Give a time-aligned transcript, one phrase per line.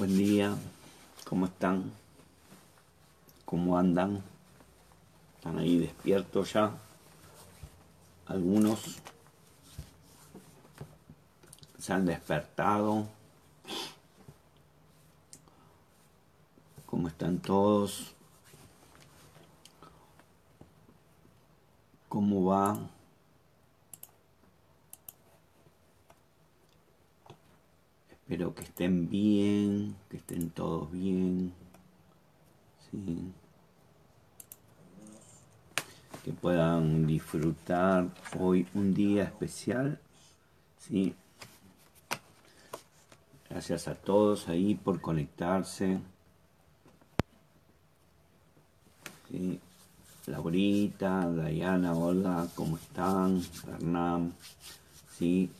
[0.00, 0.56] Buen día,
[1.28, 1.92] ¿cómo están?
[3.44, 4.22] ¿Cómo andan?
[5.36, 6.72] ¿Están ahí despiertos ya?
[8.24, 8.96] Algunos
[11.78, 13.08] se han despertado.
[16.86, 18.14] ¿Cómo están todos?
[22.08, 22.78] ¿Cómo va?
[28.30, 31.52] Espero que estén bien, que estén todos bien.
[36.22, 38.06] Que puedan disfrutar
[38.38, 39.98] hoy un día especial.
[43.48, 45.98] Gracias a todos ahí por conectarse.
[49.28, 49.58] ¿sí?
[50.26, 53.42] Laurita, Diana, hola, ¿cómo están?
[53.66, 54.34] Hernán,
[55.18, 55.50] ¿sí?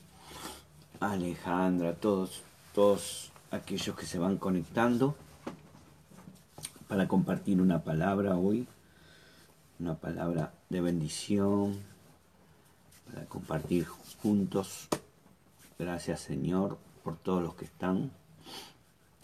[1.01, 5.17] Alejandra, todos todos aquellos que se van conectando
[6.89, 8.67] para compartir una palabra hoy,
[9.79, 11.79] una palabra de bendición,
[13.11, 13.87] para compartir
[14.23, 14.89] juntos.
[15.79, 18.11] Gracias Señor por todos los que están.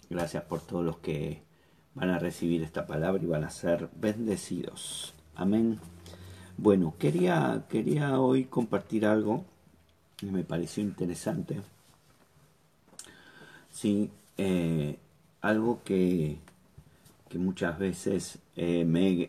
[0.08, 1.42] Gracias por todos los que
[1.94, 5.14] van a recibir esta palabra y van a ser bendecidos.
[5.34, 5.80] Amén.
[6.56, 9.44] Bueno, quería, quería hoy compartir algo
[10.16, 11.60] que me pareció interesante
[13.76, 14.98] Sí, eh,
[15.42, 16.38] algo que,
[17.28, 19.28] que, muchas veces eh, me,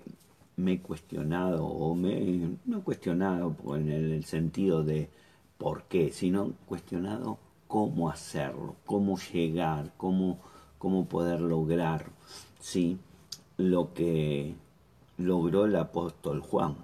[0.71, 5.09] he cuestionado, o me, no cuestionado en el sentido de
[5.57, 10.39] por qué, sino cuestionado cómo hacerlo, cómo llegar, cómo,
[10.77, 12.05] cómo poder lograr
[12.61, 12.97] ¿sí?
[13.57, 14.55] lo que
[15.17, 16.77] logró el apóstol Juan.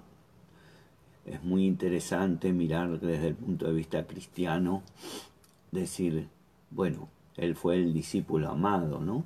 [1.24, 4.82] Es muy interesante mirar desde el punto de vista cristiano,
[5.72, 6.28] decir,
[6.70, 9.24] bueno, él fue el discípulo amado, ¿no?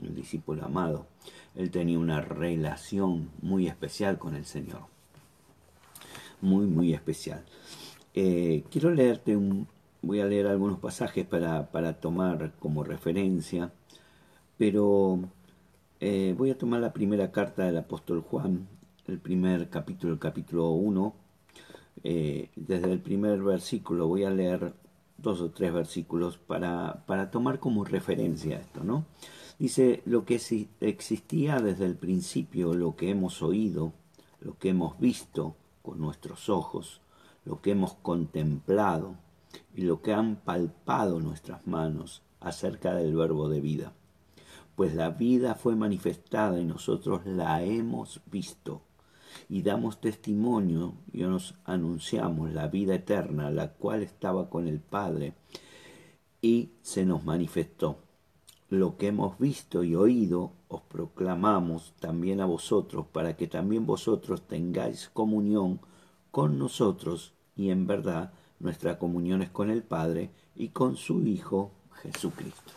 [0.00, 1.06] El discípulo amado.
[1.54, 4.82] Él tenía una relación muy especial con el Señor.
[6.40, 7.44] Muy, muy especial.
[8.14, 9.66] Eh, quiero leerte un...
[10.02, 13.72] Voy a leer algunos pasajes para, para tomar como referencia,
[14.58, 15.18] pero
[16.00, 18.68] eh, voy a tomar la primera carta del apóstol Juan,
[19.06, 21.14] el primer capítulo, el capítulo 1,
[22.02, 24.74] eh, desde el primer versículo voy a leer
[25.24, 29.06] dos o tres versículos para, para tomar como referencia esto, ¿no?
[29.58, 30.40] Dice, lo que
[30.80, 33.92] existía desde el principio, lo que hemos oído,
[34.40, 37.00] lo que hemos visto con nuestros ojos,
[37.44, 39.16] lo que hemos contemplado
[39.74, 43.92] y lo que han palpado nuestras manos acerca del verbo de vida.
[44.74, 48.82] Pues la vida fue manifestada y nosotros la hemos visto
[49.48, 55.34] y damos testimonio y nos anunciamos la vida eterna, la cual estaba con el Padre,
[56.40, 57.98] y se nos manifestó.
[58.70, 64.42] Lo que hemos visto y oído os proclamamos también a vosotros, para que también vosotros
[64.42, 65.80] tengáis comunión
[66.30, 71.70] con nosotros, y en verdad nuestra comunión es con el Padre y con su Hijo
[72.02, 72.72] Jesucristo.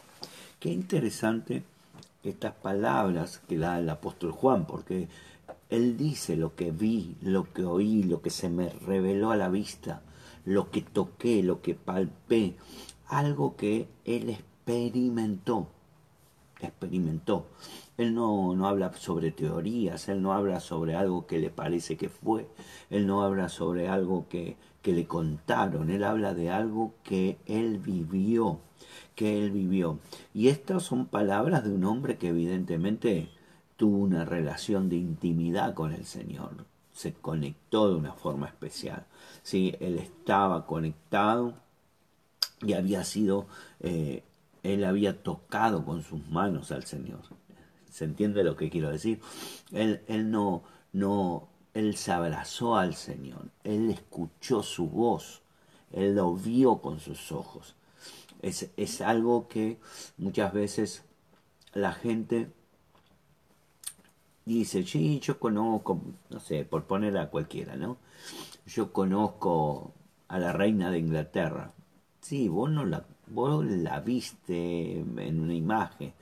[0.59, 1.63] Qué interesante
[2.23, 5.07] estas palabras que da el apóstol Juan, porque
[5.69, 9.50] él dice lo que vi, lo que oí, lo que se me reveló a la
[9.50, 10.01] vista,
[10.45, 12.55] lo que toqué, lo que palpé,
[13.07, 15.67] algo que él experimentó,
[16.61, 17.47] experimentó.
[17.97, 22.09] Él no, no habla sobre teorías, él no habla sobre algo que le parece que
[22.09, 22.47] fue,
[22.89, 27.79] él no habla sobre algo que, que le contaron, él habla de algo que él
[27.79, 28.59] vivió,
[29.16, 29.99] que él vivió.
[30.34, 33.29] Y estas son palabras de un hombre que evidentemente
[33.78, 39.06] tuvo una relación de intimidad con el Señor, se conectó de una forma especial.
[39.44, 39.76] ¿sí?
[39.80, 41.54] Él estaba conectado
[42.62, 43.46] y había sido,
[43.80, 44.24] eh,
[44.64, 47.22] él había tocado con sus manos al Señor.
[47.92, 49.22] ¿Se entiende lo que quiero decir?
[49.72, 55.41] Él, él no, no, él se abrazó al Señor, él escuchó su voz,
[55.91, 57.76] él lo vio con sus ojos.
[58.41, 59.78] Es, es algo que
[60.18, 61.03] muchas veces
[61.73, 62.52] la gente
[64.55, 67.97] dice, sí, yo conozco, no sé, por poner a cualquiera, ¿no?
[68.66, 69.94] Yo conozco
[70.28, 71.73] a la reina de Inglaterra.
[72.22, 76.14] Sí, vos no la, vos la viste en una imagen,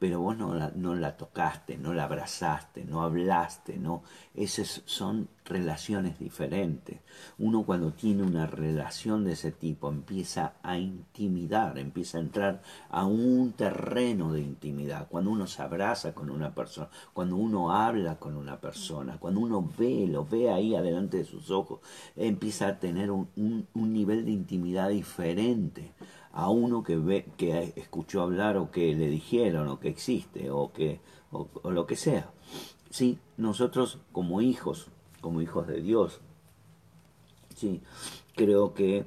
[0.00, 4.02] pero vos no la, no la tocaste, no la abrazaste, no hablaste, no.
[4.34, 7.00] Esas son relaciones diferentes.
[7.38, 13.04] Uno cuando tiene una relación de ese tipo empieza a intimidar, empieza a entrar a
[13.04, 15.06] un terreno de intimidad.
[15.06, 19.68] Cuando uno se abraza con una persona, cuando uno habla con una persona, cuando uno
[19.76, 21.80] ve, lo ve ahí adelante de sus ojos,
[22.16, 25.92] empieza a tener un, un, un nivel de intimidad diferente
[26.32, 30.72] a uno que ve, que escuchó hablar o que le dijeron o que existe o
[30.72, 31.00] que
[31.32, 32.30] o, lo que sea.
[32.90, 34.88] Sí, nosotros como hijos,
[35.20, 36.20] como hijos de Dios,
[37.54, 37.82] sí,
[38.34, 39.04] creo que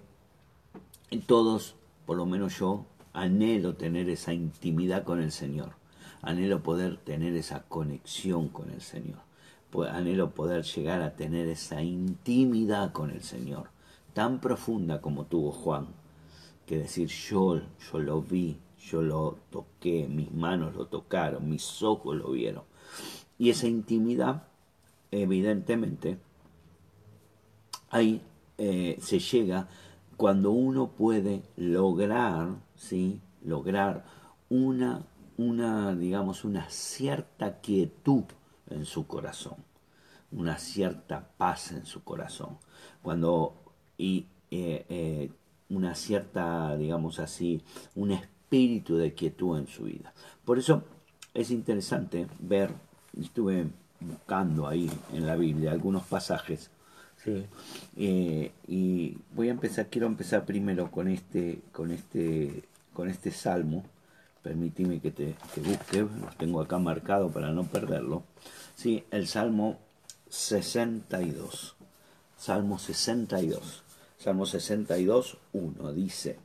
[1.28, 1.75] todos,
[2.06, 5.74] por lo menos yo, anhelo tener esa intimidad con el Señor,
[6.22, 9.20] anhelo poder tener esa conexión con el Señor,
[9.92, 13.70] anhelo poder llegar a tener esa intimidad con el Señor,
[14.14, 15.88] tan profunda como tuvo Juan,
[16.65, 17.62] que decir yo,
[17.92, 22.63] yo lo vi, yo lo toqué, mis manos lo tocaron, mis ojos lo vieron.
[23.38, 24.48] Y esa intimidad,
[25.12, 26.19] evidentemente,
[27.89, 28.21] ahí
[28.57, 29.68] eh, se llega
[30.18, 33.19] cuando uno puede lograr, ¿sí?
[33.44, 34.06] Lograr
[34.50, 35.06] una,
[35.38, 38.24] una, digamos, una cierta quietud
[38.69, 39.57] en su corazón,
[40.31, 42.57] una cierta paz en su corazón.
[43.01, 43.56] Cuando,
[43.98, 45.31] y eh, eh,
[45.74, 47.62] una cierta, digamos así,
[47.96, 50.14] un espíritu de quietud en su vida.
[50.46, 50.84] Por eso
[51.34, 52.72] es interesante ver,
[53.20, 53.68] estuve
[54.00, 56.70] buscando ahí en la Biblia algunos pasajes,
[57.96, 63.84] eh, y voy a empezar, quiero empezar primero con este, con este, con este salmo.
[64.42, 68.24] Permíteme que te busque, lo tengo acá marcado para no perderlo.
[68.75, 69.80] Sí, el Salmo
[70.30, 71.75] 62.
[72.38, 73.83] Salmo 62.
[74.24, 76.38] Salmo 62, 1 dice,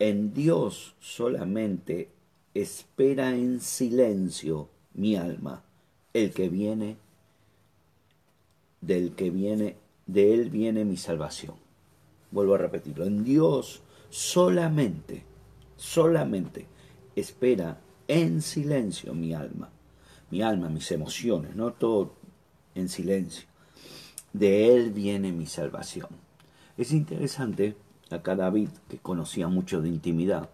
[0.00, 2.08] En Dios solamente
[2.52, 5.62] espera en silencio mi alma,
[6.12, 6.96] el que viene,
[8.80, 9.76] del que viene,
[10.06, 11.54] de él viene mi salvación.
[12.32, 15.22] Vuelvo a repetirlo, en Dios solamente,
[15.76, 16.66] solamente
[17.14, 19.70] espera en silencio mi alma,
[20.32, 22.14] mi alma, mis emociones, no todo
[22.74, 23.46] en silencio.
[24.32, 26.26] De él viene mi salvación.
[26.78, 27.76] Es interesante,
[28.08, 30.48] acá David, que conocía mucho de intimidad,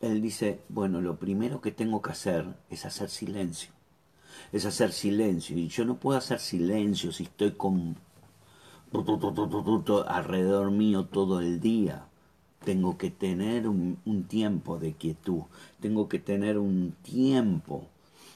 [0.00, 3.72] él dice, bueno, lo primero que tengo que hacer es hacer silencio.
[4.52, 5.54] Es hacer silencio.
[5.58, 7.96] Y yo no puedo hacer silencio si estoy con
[10.08, 12.06] alrededor mío todo el día.
[12.64, 15.42] Tengo que tener un, un, tiempo de quietud,
[15.78, 17.86] tengo que tener un tiempo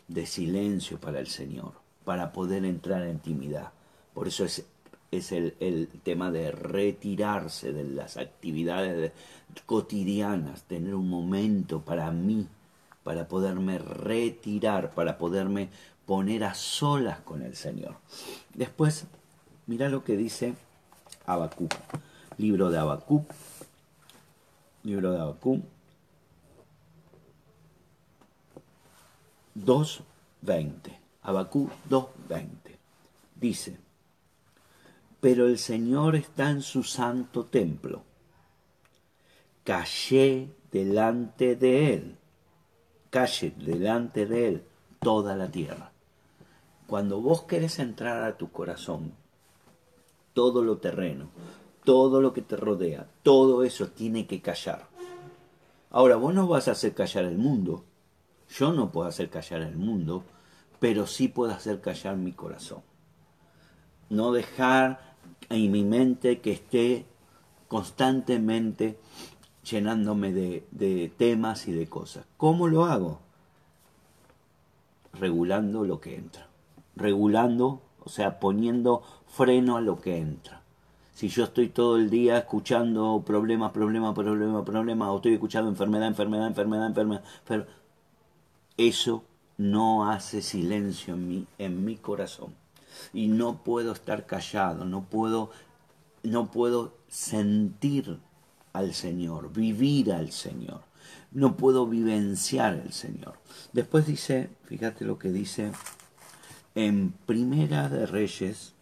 [0.08, 1.72] de silencio para el Señor,
[2.04, 3.72] para poder entrar en intimidad.
[4.12, 4.66] Por eso es
[5.10, 9.12] es el, tema de retirarse de las actividades
[9.66, 12.46] cotidianas, tener un momento para mí,
[13.02, 15.68] para poderme retirar, para poderme
[16.06, 17.96] poner a solas con el Señor.
[18.54, 19.06] Después,
[19.66, 20.54] mira lo que dice
[21.26, 21.74] Habacuc,
[22.38, 23.24] libro de Habacuc,
[24.84, 25.64] libro de Habacuc,
[29.56, 32.48] 2.20, Habacuc 2.20,
[33.34, 33.76] dice,
[35.20, 38.02] pero el Señor está en su santo templo.
[39.64, 42.16] Callé delante de Él,
[43.10, 44.64] calle delante de Él
[45.00, 45.92] toda la tierra.
[46.86, 49.12] Cuando vos querés entrar a tu corazón,
[50.32, 51.28] todo lo terreno,
[51.84, 54.88] todo lo que te rodea, todo eso tiene que callar.
[55.90, 57.84] Ahora, vos no vas a hacer callar el mundo,
[58.48, 60.24] yo no puedo hacer callar el mundo,
[60.78, 62.82] pero sí puedo hacer callar mi corazón.
[64.08, 65.09] No dejar
[65.50, 67.04] en mi mente que esté
[67.68, 68.98] constantemente
[69.68, 72.24] llenándome de, temas y de cosas.
[72.36, 73.20] ¿Cómo lo hago?
[75.12, 76.46] Regulando lo que entra.
[76.96, 80.62] Regulando, o sea, poniendo freno a lo que entra.
[81.14, 86.08] Si yo estoy todo el día escuchando problemas, problemas, problemas, problemas, o estoy escuchando enfermedad,
[86.08, 87.68] enfermedad, enfermedad, enfermedad,
[88.76, 89.22] eso
[89.58, 92.59] no hace silencio en en mi corazón
[93.12, 95.50] y no puedo estar callado, no puedo,
[96.22, 98.18] no puedo sentir
[98.72, 100.82] al Señor, vivir al Señor,
[101.32, 103.34] no puedo vivenciar al Señor.
[103.72, 105.72] Después dice, fíjate lo que dice
[106.74, 108.74] en Primera de Reyes,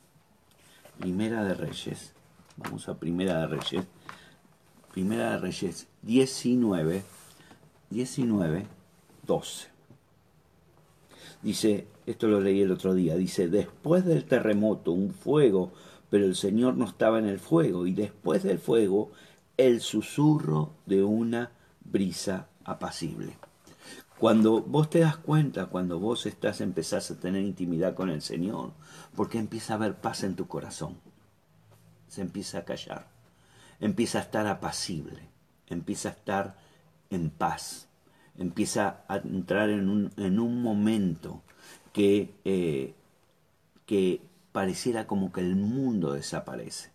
[0.98, 2.12] Primera de Reyes,
[2.56, 3.84] vamos a Primera de Reyes,
[4.92, 7.02] Primera de Reyes 19,
[7.90, 8.66] 19,
[9.26, 9.77] 12.
[11.42, 15.72] Dice, esto lo leí el otro día, dice, después del terremoto un fuego,
[16.10, 19.10] pero el Señor no estaba en el fuego, y después del fuego
[19.56, 21.52] el susurro de una
[21.84, 23.36] brisa apacible.
[24.18, 28.72] Cuando vos te das cuenta, cuando vos estás, empezás a tener intimidad con el Señor,
[29.14, 30.96] porque empieza a haber paz en tu corazón,
[32.08, 33.08] se empieza a callar,
[33.80, 35.28] empieza a estar apacible,
[35.68, 36.56] empieza a estar
[37.10, 37.87] en paz,
[38.38, 41.42] empieza a entrar en un, en un momento
[41.92, 42.94] que, eh,
[43.86, 46.90] que pareciera como que el mundo desaparece.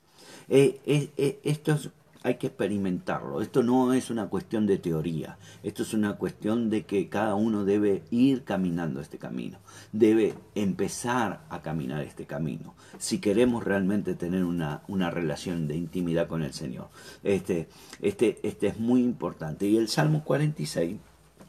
[0.50, 1.78] Eh, eh, esto
[2.24, 3.42] hay que experimentarlo.
[3.42, 7.66] Esto no es una cuestión de teoría, esto es una cuestión de que cada uno
[7.66, 9.60] debe ir caminando este camino,
[9.92, 16.28] debe empezar a caminar este camino, si queremos realmente tener una, una relación de intimidad
[16.28, 16.90] con el Señor.
[17.24, 17.68] Este,
[18.02, 19.68] este, este es muy importante.
[19.68, 20.98] Y el Salmo 46,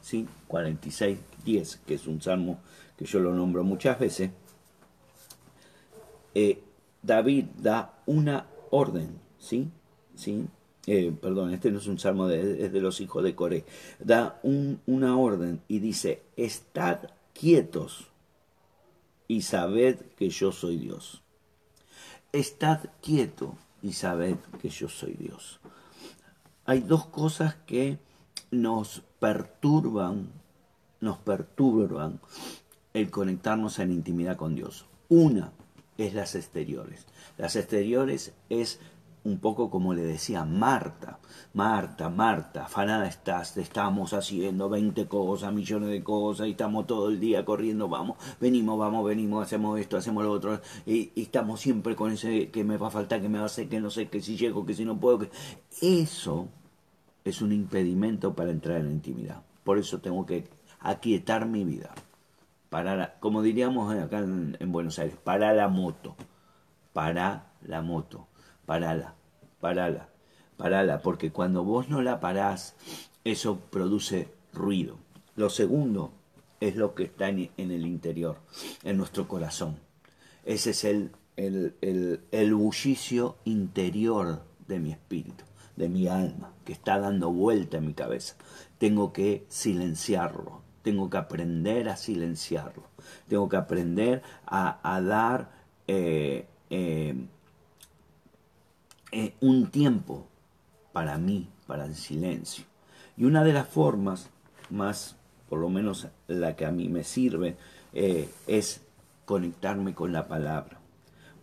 [0.05, 0.29] ¿sí?
[0.49, 2.59] 46, 10, que es un salmo
[2.97, 4.31] que yo lo nombro muchas veces,
[6.35, 6.63] eh,
[7.03, 9.69] David da una orden, ¿sí?
[10.15, 10.47] ¿Sí?
[10.87, 13.65] Eh, perdón, este no es un salmo, de, es de los hijos de Coré,
[13.99, 16.99] da una orden y dice, estad
[17.33, 18.09] quietos
[19.27, 21.23] y sabed que yo soy Dios.
[22.33, 25.61] Estad quieto y sabed que yo soy Dios.
[26.67, 27.99] Hay dos cosas que
[28.55, 30.29] nos perturban,
[31.01, 32.21] nos perturban
[32.93, 34.87] el conectarnos en intimidad con Dios.
[35.09, 35.53] Una
[35.99, 37.07] es las exteriores.
[37.37, 38.81] Las exteriores es
[39.25, 41.19] un poco como le decía Marta,
[41.55, 47.19] Marta, Marta, afanada estás, estamos haciendo 20 cosas, millones de cosas, y estamos todo el
[47.19, 52.13] día corriendo, vamos, venimos, vamos, venimos, hacemos esto, hacemos lo otro, y, estamos siempre con
[52.13, 54.21] ese que me va a faltar, que me va a hacer, que no sé, que
[54.21, 55.31] si llego, que si no puedo, que...
[55.81, 56.49] Eso
[57.25, 59.43] es un impedimento para entrar en la intimidad.
[59.65, 60.47] Por eso tengo que
[60.81, 61.95] aquietar mi vida.
[62.71, 66.17] Para, como diríamos acá en, en Buenos Aires, para la moto,
[66.93, 68.27] para la moto
[68.67, 69.15] parala,
[69.61, 70.09] parala,
[70.57, 72.75] parala, porque cuando vos no la parás,
[73.25, 74.99] eso produce ruido.
[75.37, 76.13] Lo segundo
[76.61, 78.39] es lo que está en, el interior,
[78.83, 79.79] en nuestro corazón.
[80.45, 85.45] Ese es el, el, el, el bullicio interior de mi espíritu,
[85.77, 88.37] de mi alma, que está dando vuelta en mi cabeza.
[88.79, 92.85] Tengo que silenciarlo, tengo que aprender a silenciarlo,
[93.29, 95.51] tengo que aprender a, dar
[95.89, 97.15] eh, eh,
[99.13, 100.27] eh, un tiempo
[100.93, 102.65] para mí, para el silencio.
[103.17, 104.31] Y una de las formas
[104.71, 105.17] más,
[105.49, 107.57] por lo menos la que a mí me sirve,
[107.93, 108.81] es
[109.25, 110.84] conectarme con la palabra.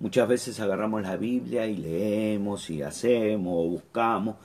[0.01, 4.35] Muchas veces agarramos la Biblia y leemos y hacemos o buscamos.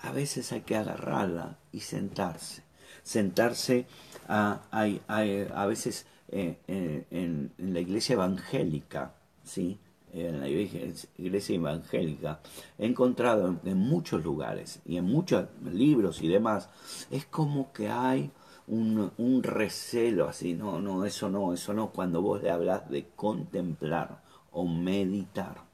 [0.00, 2.62] A veces hay que agarrarla y sentarse.
[3.02, 3.86] Sentarse
[4.28, 9.78] a, a, veces eh, en, en, la iglesia evangélica, ¿sí?
[10.12, 12.40] en la iglesia evangélica,
[12.78, 16.68] he encontrado en, muchos lugares y en muchos libros y demás,
[17.10, 18.30] es como que hay
[18.66, 23.06] un, un, recelo así, no, no, eso no, eso no, cuando vos le hablas de
[23.16, 24.25] contemplar
[24.56, 25.64] o meditar.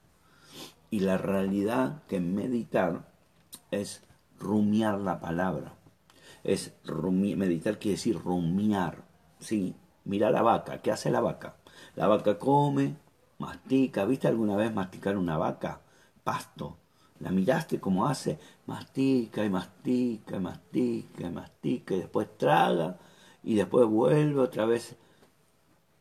[0.91, 3.07] Y la realidad que meditar
[3.71, 4.03] es
[4.37, 5.73] rumiar la palabra.
[6.43, 9.05] Es meditar quiere decir rumiar.
[9.39, 9.73] Sí,
[10.03, 11.55] mira la vaca, ¿qué hace la vaca?
[11.95, 12.97] La vaca come,
[13.39, 14.03] mastica.
[14.03, 15.79] ¿Viste alguna vez masticar una vaca?
[16.21, 16.77] Pasto.
[17.21, 18.37] ¿La miraste cómo hace?
[18.65, 22.97] Mastica y mastica y mastica y mastica y después traga
[23.43, 24.97] y después vuelve otra vez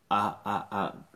[0.09, 1.12] a, a, a,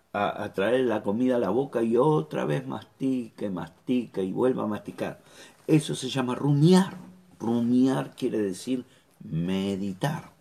[0.54, 5.20] traer la comida a la boca y otra vez mastica mastica y vuelve a masticar.
[5.66, 6.96] Eso se llama rumiar.
[7.38, 8.84] Rumiar quiere decir
[9.22, 10.32] meditar.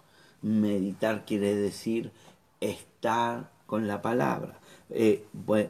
[0.41, 2.11] Meditar quiere decir
[2.59, 5.25] estar con la palabra eh,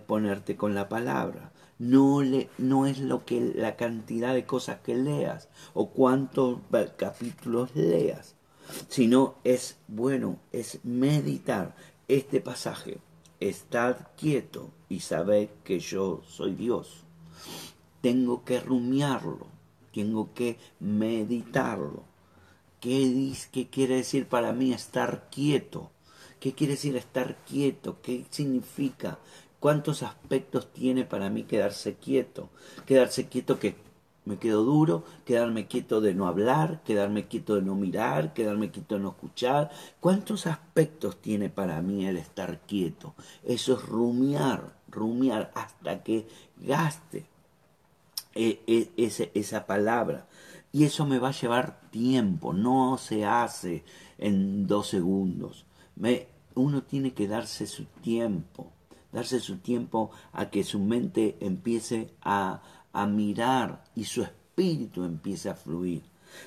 [0.05, 1.51] ponerte con la palabra.
[1.77, 6.59] No, le, no es lo que la cantidad de cosas que leas o cuántos
[6.97, 8.35] capítulos leas,
[8.88, 11.75] sino es bueno, es meditar
[12.07, 12.97] este pasaje.
[13.39, 17.04] Estad quieto y sabed que yo soy Dios.
[18.01, 19.48] Tengo que rumiarlo,
[19.94, 22.04] tengo que meditarlo.
[22.80, 25.92] ¿Qué, ¿Qué quiere decir para mí estar quieto?
[26.39, 27.98] ¿Qué quiere decir estar quieto?
[28.01, 29.20] ¿Qué significa?
[29.60, 32.50] ¿Cuántos aspectos tiene para mí quedarse quieto?
[32.86, 33.75] Quedarse quieto que
[34.25, 38.96] me quedo duro, quedarme quieto de no hablar, quedarme quieto de no mirar, quedarme quieto
[38.96, 39.72] de no escuchar.
[40.00, 43.15] ¿Cuántos aspectos tiene para mí el estar quieto?
[43.44, 46.27] Eso es rumiar, rumiar hasta que
[46.58, 47.25] gaste
[48.34, 50.27] e, e, esa palabra.
[50.72, 53.86] Y eso me va a llevar tiempo, no se hace
[54.17, 55.65] en dos segundos
[56.55, 58.72] uno tiene que darse su tiempo,
[59.12, 62.62] darse su tiempo a que su mente empiece a,
[62.95, 66.01] a mirar y su espíritu empiece a fluir.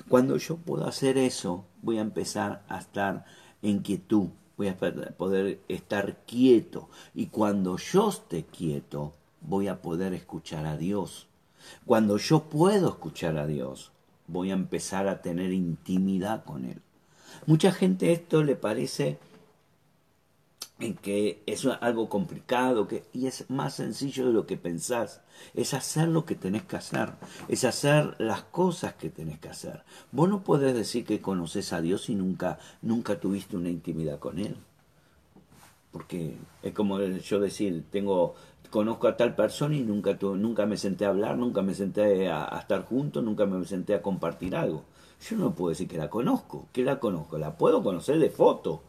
[0.07, 3.25] Cuando yo puedo hacer eso, voy a empezar a estar
[3.61, 6.89] en quietud, voy a poder estar quieto.
[7.13, 11.27] Y cuando yo esté quieto, voy a poder escuchar a Dios.
[11.85, 13.91] Cuando yo puedo escuchar a Dios,
[14.27, 16.81] voy a empezar a tener intimidad con Él.
[17.45, 19.19] Mucha gente esto le parece
[20.79, 25.21] en que es algo complicado que, y es más sencillo de lo que pensás.
[25.53, 27.13] Es hacer lo que tenés que hacer,
[27.47, 29.83] es hacer las cosas que tenés que hacer.
[30.11, 34.39] Vos no podés decir que conoces a Dios y nunca, nunca tuviste una intimidad con
[34.39, 34.55] Él.
[35.91, 38.35] Porque es como yo decir, tengo,
[38.69, 42.57] conozco a tal persona y nunca, nunca me senté a hablar, nunca me senté a,
[42.59, 44.83] estar juntos, nunca me senté a compartir algo.
[45.29, 48.83] Yo no puedo decir que la conozco, que la conozco, la puedo conocer de foto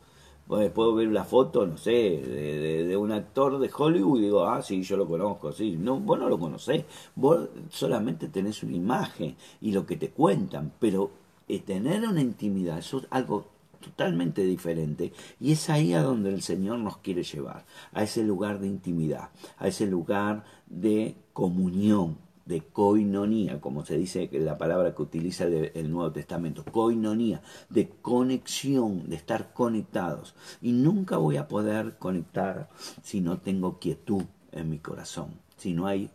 [0.75, 4.83] puedo ver la foto, no sé, de, un actor de Hollywood y digo, ah, sí,
[4.83, 5.77] yo lo conozco, sí.
[5.79, 10.73] No, vos no lo conocés, vos solamente tenés una imagen y lo que te cuentan,
[10.81, 11.11] pero
[11.49, 13.47] eh, tener una intimidad, eso es algo
[13.81, 18.61] totalmente diferente y es ahí a donde el Señor nos quiere llevar, a ese lugar
[18.61, 22.19] de intimidad, a ese lugar de comunión,
[22.51, 29.09] de coinonía, como se dice la palabra que utiliza el, Nuevo Testamento, coinonía, de conexión,
[29.09, 30.35] de estar conectados.
[30.61, 32.69] Y nunca voy a poder conectar
[33.05, 36.11] si no tengo quietud en mi corazón, si no hay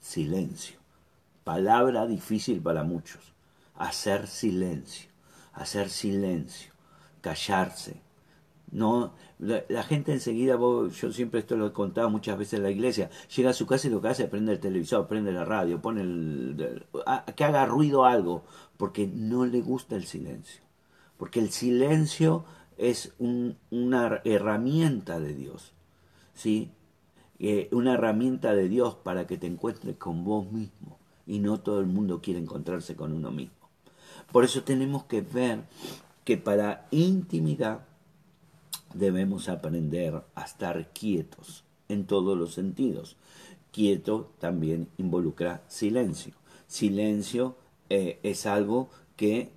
[0.00, 0.78] silencio.
[1.44, 3.34] Palabra difícil para muchos.
[3.74, 5.10] Hacer silencio,
[5.52, 6.72] hacer silencio,
[7.20, 8.00] callarse,
[8.72, 13.10] no, la, gente enseguida, yo siempre esto lo he contado muchas veces en la iglesia,
[13.34, 15.82] llega a su casa y lo que hace es prende el televisor, prende la radio,
[15.82, 16.84] pone el,
[17.34, 18.44] que haga ruido algo,
[18.76, 20.62] porque no le gusta el silencio.
[21.16, 22.44] Porque el silencio
[22.78, 25.72] es una herramienta de Dios,
[26.34, 26.70] ¿sí?
[27.38, 30.98] Eh, una herramienta de Dios para que te encuentres con vos mismo.
[31.26, 33.68] Y no todo el mundo quiere encontrarse con uno mismo.
[34.32, 35.64] Por eso tenemos que ver
[36.24, 37.80] que para intimidad
[38.94, 43.16] debemos aprender a estar quietos en todos los sentidos.
[43.72, 46.34] Quieto también involucra silencio.
[46.66, 47.56] Silencio
[47.88, 49.52] eh, es algo que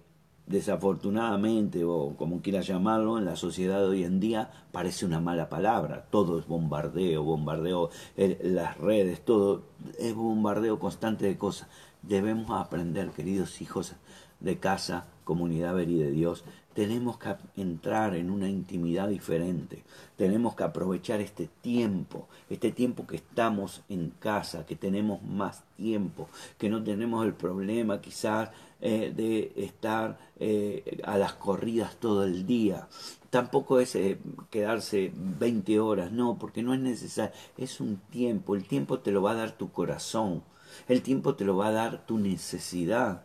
[0.45, 5.49] desafortunadamente, o como quiera llamarlo, en la sociedad de hoy en día parece una mala
[5.49, 6.05] palabra.
[6.09, 9.63] Todo es bombardeo, bombardeo, las redes, todo
[9.99, 11.69] es bombardeo constante de cosas.
[12.01, 13.93] Debemos aprender, queridos hijos
[14.39, 16.43] de casa, comunidad Veri de Dios,
[16.73, 19.83] tenemos que entrar en una intimidad diferente.
[20.17, 26.29] Tenemos que aprovechar este tiempo, este tiempo que estamos en casa, que tenemos más tiempo,
[26.57, 28.49] que no tenemos el problema quizás
[28.81, 32.87] eh, de estar eh, a las corridas todo el día.
[33.29, 34.17] Tampoco es eh,
[34.49, 37.33] quedarse 20 horas, no, porque no es necesario.
[37.57, 40.43] Es un tiempo, el tiempo te lo va a dar tu corazón,
[40.87, 43.23] el tiempo te lo va a dar tu necesidad.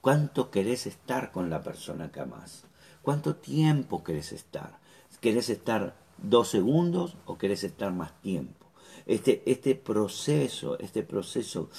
[0.00, 2.64] ¿Cuánto querés estar con la persona que amas?
[3.02, 4.78] ¿Cuánto tiempo querés estar?
[5.20, 8.66] ¿Querés estar dos segundos o querés estar más tiempo?
[9.06, 11.70] Este, este proceso, este proceso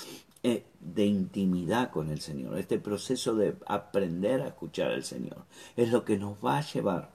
[0.44, 5.92] eh, de intimidad con el Señor, este proceso de aprender a escuchar al Señor, es
[5.92, 7.12] lo que nos va a llevar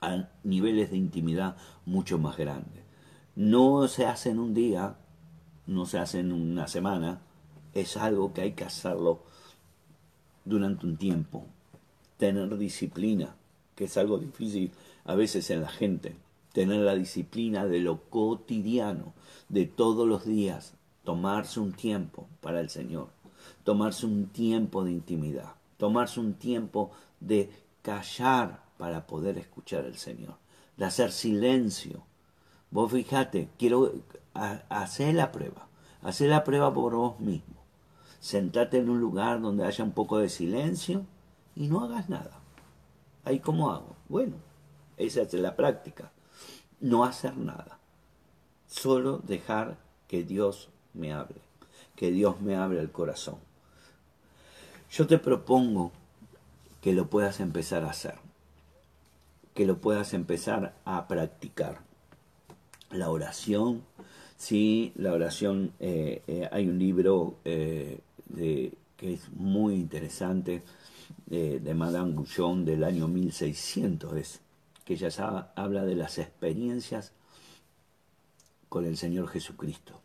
[0.00, 2.84] a niveles de intimidad mucho más grandes.
[3.36, 4.96] No se hace en un día,
[5.66, 7.22] no se hace en una semana,
[7.74, 9.22] es algo que hay que hacerlo
[10.44, 11.44] durante un tiempo,
[12.16, 13.34] tener disciplina,
[13.74, 14.72] que es algo difícil
[15.04, 16.16] a veces en la gente,
[16.52, 19.14] tener la disciplina de lo cotidiano,
[19.48, 20.74] de todos los días,
[21.04, 23.08] tomarse un tiempo para el Señor,
[23.64, 27.50] tomarse un tiempo de intimidad, tomarse un tiempo de
[27.82, 30.36] callar para poder escuchar al Señor,
[30.76, 32.02] de hacer silencio.
[32.70, 33.92] Vos fíjate, quiero
[34.34, 35.68] hacer la prueba,
[36.02, 37.59] hacer la prueba por vos mismo.
[38.20, 41.06] Sentate en un lugar donde haya un poco de silencio
[41.56, 42.38] y no hagas nada.
[43.24, 43.96] ¿Ahí cómo hago?
[44.08, 44.36] Bueno,
[44.96, 46.12] esa es la práctica.
[46.80, 47.78] No hacer nada.
[48.66, 51.40] Solo dejar que Dios me hable.
[51.96, 53.36] Que Dios me hable el corazón.
[54.90, 55.92] Yo te propongo
[56.80, 58.16] que lo puedas empezar a hacer.
[59.54, 61.80] Que lo puedas empezar a practicar.
[62.90, 63.82] La oración.
[64.36, 65.72] Sí, la oración.
[65.78, 68.00] Eh, eh, hay un libro eh,
[68.34, 70.62] que es muy interesante
[71.26, 74.40] de, Madame Gouchon del año 1600, es,
[74.84, 77.12] que ella habla de las experiencias
[78.68, 80.00] con el Señor Jesucristo.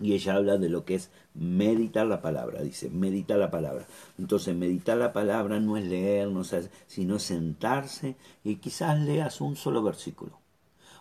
[0.00, 3.86] Y ella habla de lo que es meditar la palabra, dice, meditar la palabra.
[4.18, 6.42] Entonces, meditar la palabra no es leer, no
[6.86, 10.38] sino sentarse y quizás leas un solo versículo.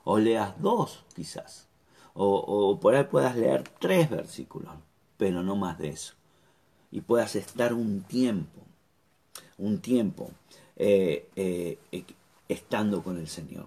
[0.06, 1.68] O leas dos, quizás.
[2.14, 4.74] O por ahí puedas leer tres versículos,
[5.18, 6.14] pero no más de eso.
[6.92, 8.66] Y puedas estar un tiempo
[9.58, 10.32] un tiempo
[10.76, 11.78] eh, eh,
[12.48, 13.66] estando con el Señor,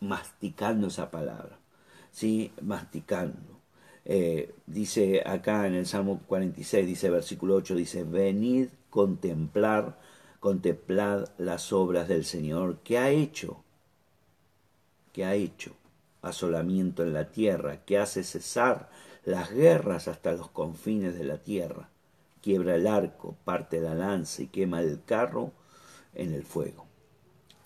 [0.00, 1.58] masticando esa palabra,
[2.12, 2.52] ¿sí?
[2.62, 3.38] Masticando.
[4.04, 9.98] Eh, dice acá en el Salmo 46, dice versículo 8, dice, venid contemplar,
[10.40, 13.62] contemplad las obras del Señor que ha hecho.
[15.12, 15.72] que ha hecho
[16.22, 18.90] asolamiento en la tierra, que hace cesar
[19.24, 21.88] las guerras hasta los confines de la tierra,
[22.42, 25.52] quiebra el arco, parte la lanza y quema el carro
[26.14, 26.86] en el fuego.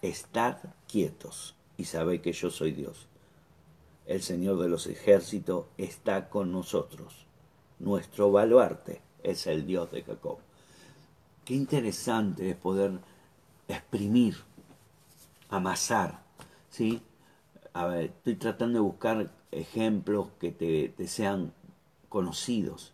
[0.03, 3.07] Estad quietos y sabed que yo soy Dios.
[4.07, 7.27] El Señor de los ejércitos está con nosotros.
[7.79, 10.39] Nuestro baluarte es el Dios de Jacob.
[11.45, 12.93] Qué interesante es poder
[13.69, 14.37] exprimir,
[15.49, 16.23] amasar,
[16.71, 17.01] ¿sí?
[18.01, 21.53] Estoy tratando de buscar ejemplos que te, te sean
[22.09, 22.93] conocidos.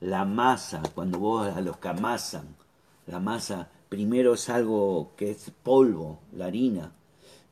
[0.00, 2.56] La masa, cuando vos a los que amasan,
[3.06, 6.92] la masa primero es algo que es polvo, la harina,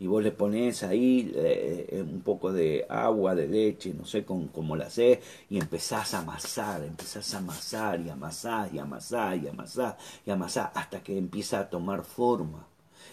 [0.01, 4.49] y vos le pones ahí eh, un poco de agua, de leche, no sé cómo,
[4.53, 9.49] cómo la sé, y empezás a amasar, empezás a amasar y amasar y amasar y
[9.49, 12.67] amasar y amasar hasta que empieza a tomar forma,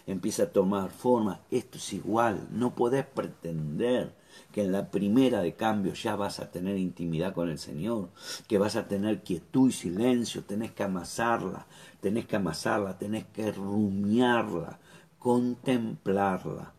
[0.08, 1.42] empieza a tomar forma.
[1.52, 4.14] Esto es igual, no podés pretender
[4.52, 8.10] que en la primera de cambio ya vas a tener intimidad con el Señor,
[8.48, 11.66] que vas a tener quietud y silencio, tenés que amasarla,
[12.02, 14.80] tenés que amasarla, tenés que rumiarla,
[15.20, 16.74] contemplarla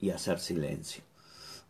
[0.00, 1.02] y hacer silencio.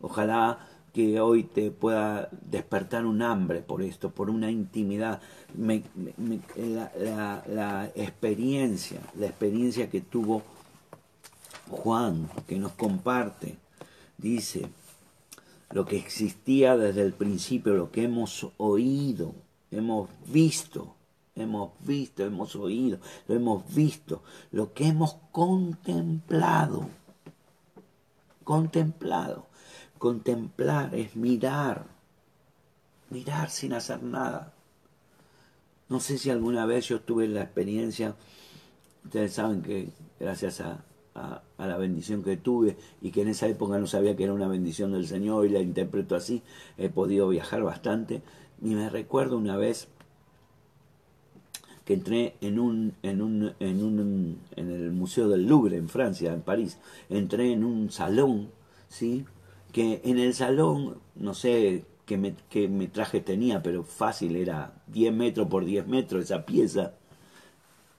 [0.01, 0.59] Ojalá
[0.93, 5.21] que hoy te pueda despertar un hambre por esto, por una intimidad.
[5.57, 10.43] la, la, experiencia, la experiencia que tuvo
[11.71, 13.57] Juan, que nos comparte,
[14.19, 14.69] dice,
[15.73, 19.35] lo que existía desde el principio, lo que hemos oído,
[19.71, 20.95] hemos visto,
[21.35, 26.89] hemos visto, hemos oído, lo hemos visto, lo que hemos contemplado.
[28.45, 29.47] Contemplado.
[29.99, 31.87] Contemplar es mirar,
[33.09, 34.53] mirar sin hacer nada.
[35.89, 38.17] No sé si alguna vez yo tuve la experiencia,
[39.05, 43.79] ustedes saben que gracias a, a, la bendición que tuve y que en esa época
[43.79, 46.43] no sabía que era una bendición del Señor y la interpreto así,
[46.79, 48.23] he podido viajar bastante.
[48.63, 49.89] Y me recuerdo una vez
[51.85, 56.33] que entré en un, en un, en un, en el Museo del Louvre en Francia,
[56.33, 58.51] en París, entré en un salón,
[58.89, 59.25] ¿sí?
[59.73, 65.49] que en el salón, no sé qué, qué metraje tenía, pero fácil, era 10 metros
[65.49, 66.95] por 10 metros esa pieza,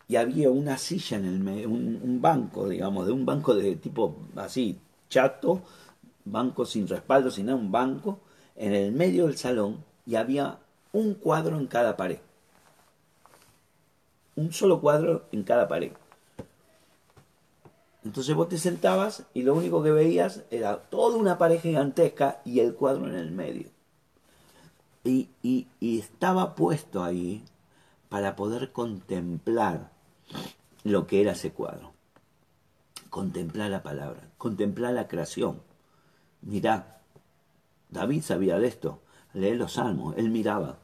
[0.07, 4.15] y había una silla en el medio, un, banco, digamos, de un banco de tipo
[4.35, 4.77] así,
[5.09, 5.61] chato,
[6.25, 8.19] banco sin respaldo, sino un banco,
[8.55, 10.59] en el medio del salón, y había
[10.91, 12.19] un cuadro en cada pared
[14.35, 15.91] un solo cuadro en cada pared.
[18.03, 22.59] Entonces vos te sentabas y lo único que veías era toda una pared gigantesca y
[22.59, 23.69] el cuadro en el medio.
[25.05, 25.67] Y, y,
[25.99, 27.43] estaba puesto ahí
[28.09, 29.91] para poder contemplar
[30.83, 31.93] lo que era ese cuadro.
[33.09, 35.61] Contemplar la palabra, contemplar la creación.
[36.41, 37.01] Mirá,
[37.89, 39.01] David sabía de esto,
[39.33, 40.77] lee los salmos, él miraba.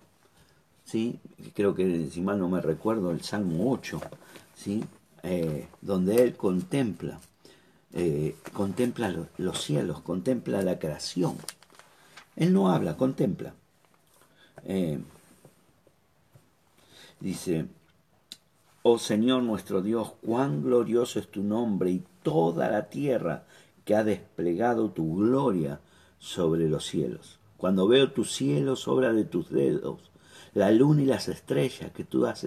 [0.89, 1.19] ¿sí?
[1.53, 4.01] creo que si mal no me recuerdo el Salmo 8,
[4.55, 4.83] ¿sí?
[5.21, 7.19] Eh, donde él contempla,
[7.93, 11.35] eh, contempla los cielos, contempla la creación.
[12.35, 13.53] Él no habla, contempla.
[14.65, 14.99] Eh,
[17.19, 17.67] dice,
[18.91, 23.45] oh Señor nuestro Dios, cuán glorioso es tu nombre y toda la tierra
[23.85, 25.79] que ha desplegado tu gloria
[26.17, 27.39] sobre los cielos.
[27.57, 30.09] Cuando veo tus cielos, obra de tus dedos,
[30.55, 32.43] la luna y las estrellas que tú has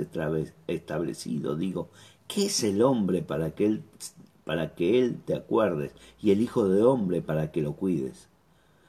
[0.67, 1.55] establecido.
[1.55, 1.91] Digo,
[2.27, 3.85] ¿qué es el hombre para que él,
[4.45, 8.29] para que él te acuerdes y el hijo de hombre para que lo cuides?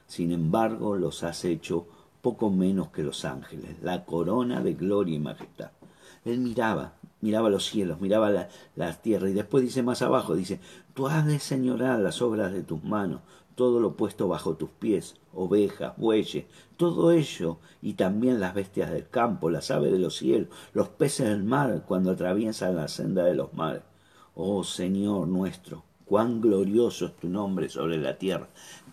[0.08, 1.86] Sin embargo, los has hecho
[2.20, 5.70] poco menos que los ángeles, la corona de gloria y majestad.
[6.24, 8.30] Él miraba, miraba los cielos, miraba
[8.76, 10.60] la, tierra y después dice más abajo, dice,
[10.92, 13.22] tú has de señorar las obras de tus manos,
[13.54, 16.44] todo lo puesto bajo tus pies, ovejas, bueyes,
[16.76, 21.28] todo ello, y también las bestias del campo, las aves de los cielos, los peces
[21.30, 23.82] del mar, cuando atraviesan la senda de los mares.
[24.34, 28.48] Oh Señor nuestro, cuán glorioso es tu nombre sobre la tierra.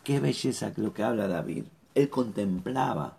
[0.05, 1.65] Qué belleza lo que habla David.
[1.95, 3.17] Él contemplaba.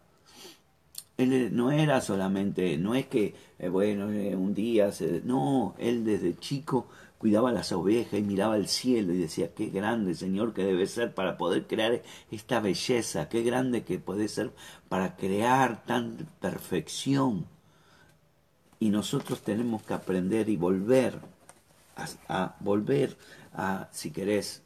[1.23, 6.05] Él no era solamente, no es que, eh, bueno, eh, un día, se, no, él
[6.05, 10.65] desde chico cuidaba las ovejas y miraba al cielo y decía, qué grande Señor que
[10.65, 14.51] debe ser para poder crear esta belleza, qué grande que puede ser
[14.89, 17.47] para crear tanta perfección.
[18.81, 21.21] Y nosotros tenemos que aprender y volver
[22.29, 23.17] a, volver
[23.55, 24.63] a, si querés,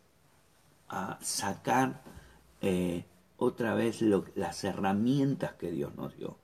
[0.88, 2.00] a sacar
[2.62, 3.04] eh,
[3.36, 6.38] otra vez las herramientas que Dios nos dio.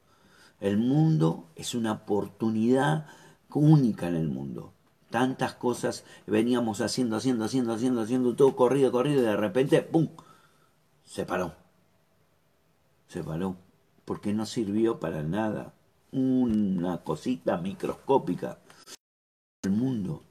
[0.63, 3.05] El mundo es una oportunidad
[3.51, 4.73] única en el mundo
[5.13, 10.09] tantas cosas veníamos haciendo, haciendo, haciendo, haciendo, haciendo todo corrido, corrido, y de repente, ¡pum!
[11.05, 11.53] se paró.
[13.09, 13.55] Se paró
[14.05, 15.75] porque no sirvió para nada.
[16.11, 18.57] Una cosita microscópica
[19.61, 20.23] del mundo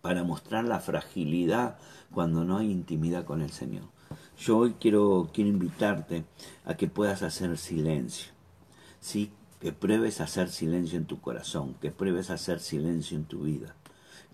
[0.00, 1.76] para mostrar la fragilidad
[2.12, 3.82] cuando no hay intimidad con el Señor.
[4.38, 6.24] Yo hoy quiero, quiero invitarte
[6.64, 8.30] a que puedas hacer silencio.
[9.00, 9.32] ¿Sí?
[9.60, 13.40] Que pruebes a hacer silencio en tu corazón, que pruebes a hacer silencio en tu
[13.40, 13.74] vida.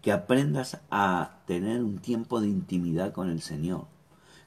[0.03, 3.87] Que aprendas a tener un tiempo de intimidad con el Señor.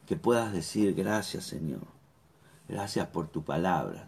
[0.06, 1.82] Que puedas decir gracias Señor.
[2.68, 4.08] Gracias por tu palabra.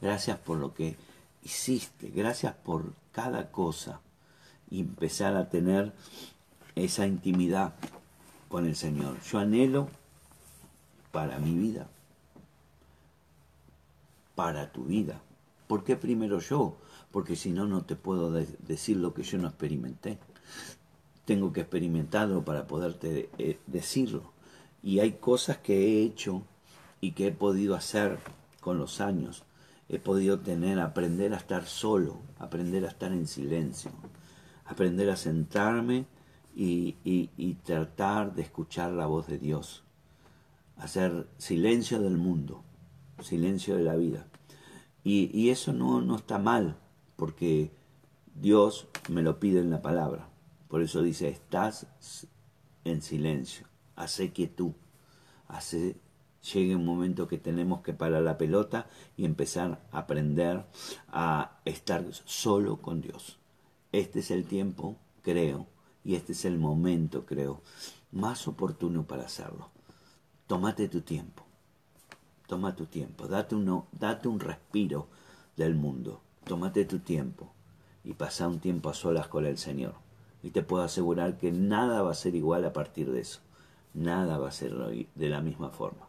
[0.00, 0.96] Gracias por lo que
[1.42, 2.10] hiciste.
[2.10, 4.00] Gracias por cada cosa.
[4.70, 5.92] Y empezar a tener
[6.74, 7.74] esa intimidad
[8.48, 9.20] con el Señor.
[9.22, 9.88] Yo anhelo
[11.10, 11.88] para mi vida,
[14.34, 15.20] para tu vida.
[15.66, 16.76] ¿Por qué primero yo?
[17.10, 20.18] Porque si no, no te puedo decir lo que yo no experimenté.
[21.24, 24.32] Tengo que experimentarlo para poderte eh, decirlo.
[24.82, 26.42] Y hay cosas que he hecho
[27.00, 28.18] y que he podido hacer
[28.60, 29.44] con los años.
[29.88, 33.90] He podido tener, aprender a estar solo, aprender a estar en silencio,
[34.64, 36.06] aprender a sentarme
[36.54, 39.82] y, tratar de escuchar la voz de Dios,
[40.76, 42.62] hacer silencio del mundo,
[43.20, 44.26] silencio de la vida.
[45.08, 46.76] Y, eso no, no está mal,
[47.14, 47.70] porque
[48.34, 50.28] Dios me lo pide en la palabra.
[50.66, 51.86] Por eso dice, estás
[52.82, 54.72] en silencio, hace quietud,
[55.46, 55.94] hace
[56.52, 60.66] llegue un momento que tenemos que parar la pelota y empezar a aprender
[61.06, 63.38] a estar solo con Dios.
[63.92, 65.68] Este es el tiempo, creo,
[66.02, 67.62] y este es el momento, creo,
[68.10, 69.70] más oportuno para hacerlo.
[70.48, 71.45] Tómate tu tiempo.
[72.46, 73.26] Toma tu tiempo.
[73.26, 75.08] Date, uno, date un respiro
[75.56, 76.20] del mundo.
[76.44, 77.52] Tómate tu tiempo
[78.04, 79.94] y pasa un tiempo a solas con el Señor.
[80.42, 83.40] Y te puedo asegurar que nada va a ser igual a partir de eso.
[83.94, 86.06] Nada va a ser de la misma forma.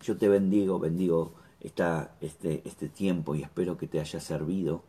[0.00, 4.82] Yo te bendigo, bendigo este, este tiempo y espero que te haya servido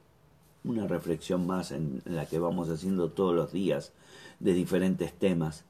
[0.64, 3.94] una reflexión más en la que vamos haciendo todos los días
[4.40, 5.64] de diferentes temas.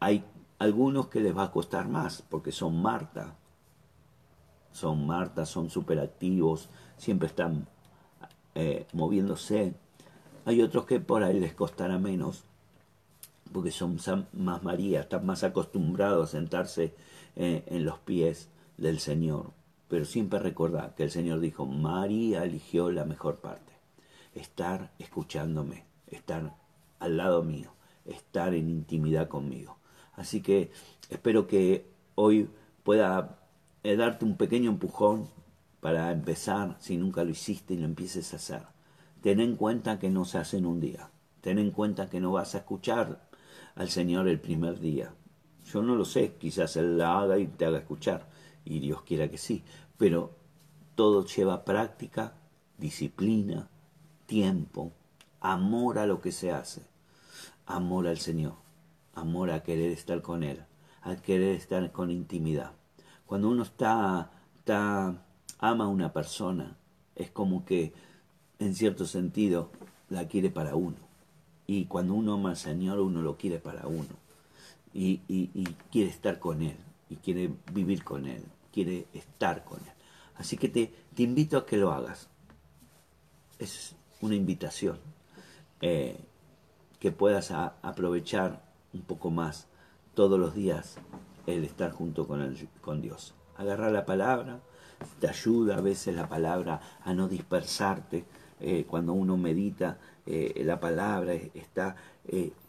[0.00, 0.24] Hay
[0.62, 3.34] algunos que les va a costar más porque son Marta.
[4.70, 7.66] Son Marta, son superactivos, siempre están
[8.54, 9.74] eh, moviéndose.
[10.44, 12.44] Hay otros que por ahí les costará menos
[13.52, 13.98] porque son
[14.32, 16.94] más María, están más acostumbrados a sentarse
[17.34, 18.48] eh, en los pies
[18.78, 19.50] del Señor.
[19.88, 23.72] Pero siempre recordad que el Señor dijo, María eligió la mejor parte,
[24.32, 26.56] estar escuchándome, estar
[27.00, 27.72] al lado mío,
[28.06, 29.81] estar en intimidad conmigo.
[30.14, 30.70] Así que
[31.10, 32.48] espero que hoy
[32.82, 33.38] pueda
[33.82, 35.28] eh, darte un pequeño empujón
[35.80, 38.62] para empezar, si nunca lo hiciste y lo empieces a hacer.
[39.20, 41.10] Ten en cuenta que no se hace en un día.
[41.40, 43.28] Ten en cuenta que no vas a escuchar
[43.74, 45.12] al Señor el primer día.
[45.72, 48.28] Yo no lo sé, quizás Él la haga y te haga escuchar,
[48.64, 49.64] y Dios quiera que sí,
[49.96, 50.32] pero
[50.94, 52.34] todo lleva práctica,
[52.78, 53.68] disciplina,
[54.26, 54.92] tiempo,
[55.40, 56.82] amor a lo que se hace,
[57.66, 58.54] amor al Señor,
[59.14, 60.62] amor a querer estar con Él,
[61.02, 62.72] a querer estar con intimidad.
[63.26, 65.24] Cuando uno está, está
[65.58, 66.76] ama a una persona,
[67.14, 67.92] es como que
[68.58, 69.70] en cierto sentido
[70.08, 70.96] la quiere para uno.
[71.66, 74.20] Y cuando uno ama al Señor, uno lo quiere para uno.
[74.94, 76.76] Y, y quiere estar con Él,
[77.08, 79.92] y quiere vivir con Él, quiere estar con Él.
[80.36, 82.28] Así que te, te invito a que lo hagas.
[83.58, 84.98] Es una invitación.
[85.80, 86.16] Eh,
[87.02, 88.62] que puedas aprovechar
[88.94, 89.66] un poco más
[90.14, 90.96] todos los días
[91.46, 93.34] el estar junto con, el, con Dios.
[93.56, 94.60] Agarrar la palabra,
[95.20, 98.24] te ayuda a veces la palabra a no dispersarte.
[98.60, 101.96] Eh, cuando uno medita eh, la palabra, está,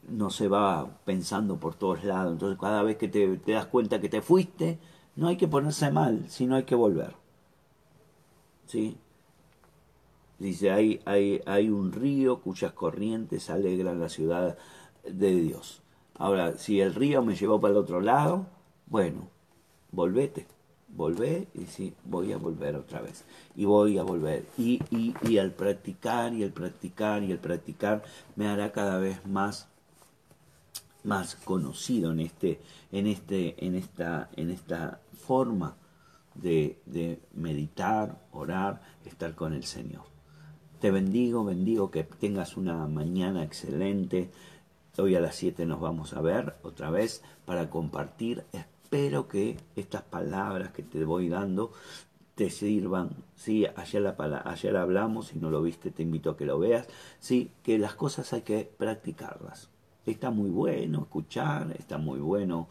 [0.10, 2.34] no se va pensando por todos lados.
[2.34, 4.80] Entonces cada vez que te, te das cuenta que te fuiste,
[5.16, 7.16] no hay que ponerse mal, sino hay que volver.
[8.74, 8.98] ¿sí?
[10.40, 14.58] Dice, hay, hay, hay un río cuyas corrientes alegran la ciudad
[15.04, 15.83] de Dios.
[16.16, 18.46] Ahora, si el río me llevó para el otro lado,
[18.88, 19.28] bueno,
[19.92, 20.46] volvete,
[20.90, 23.26] volvé y sí, voy a volver otra vez.
[23.56, 24.46] Y voy a volver.
[24.58, 28.04] Y, y, y al practicar y el practicar y el practicar
[28.36, 29.68] me hará cada vez más
[31.04, 32.62] más conocido en este
[32.94, 35.76] en este en esta en esta forma
[36.36, 40.04] de, meditar, orar, estar con el Señor.
[40.80, 44.32] Te bendigo, bendigo que tengas una mañana excelente.
[45.00, 48.46] Hoy a las 7 nos vamos a ver otra vez para compartir.
[48.54, 51.72] Espero que estas palabras que te voy dando
[52.36, 53.10] te sirvan.
[53.36, 56.88] Sí, ayer, la, ayer hablamos, si no lo viste te invito a que lo veas.
[57.18, 59.72] Sí, que las cosas hay que practicarlas.
[60.06, 62.70] Está muy bueno escuchar, está muy bueno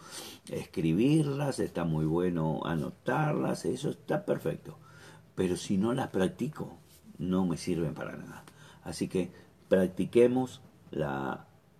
[0.48, 4.78] escribirlas, está muy bueno anotarlas, eso está perfecto.
[5.34, 6.78] Pero si no las practico,
[7.18, 8.44] no me sirven para nada.
[8.84, 9.32] Así que
[9.68, 10.60] practiquemos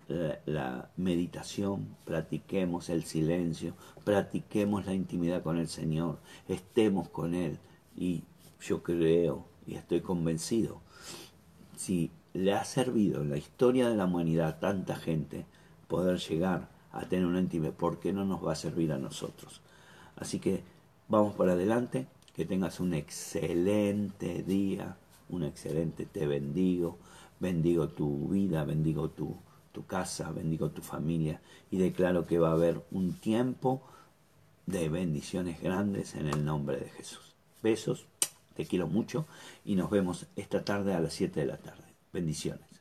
[0.08, 7.58] la, meditación, practiquemos el silencio, practiquemos la intimidad con el Señor, estemos con Él.
[7.96, 8.22] Y
[8.60, 10.80] yo creo y estoy convencido,
[11.76, 15.46] si le ha servido en la historia de la humanidad a tanta gente
[15.88, 19.60] poder llegar a tener una intimidad, ¿por qué no nos va a servir a nosotros?
[20.16, 20.62] Así que
[21.08, 24.96] vamos para adelante, que tengas un excelente día,
[25.28, 26.98] un excelente, te bendigo,
[27.40, 29.36] bendigo tu vida, bendigo tu,
[29.72, 33.82] tu casa, bendigo tu familia y declaro que va a haber un tiempo
[34.66, 37.34] de bendiciones grandes en el nombre de Jesús.
[37.62, 38.06] Besos,
[38.54, 39.26] te quiero mucho
[39.64, 41.84] y nos vemos esta tarde a las 7 de la tarde.
[42.12, 42.71] Bendiciones.